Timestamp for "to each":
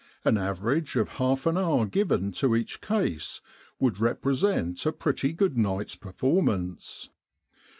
2.31-2.81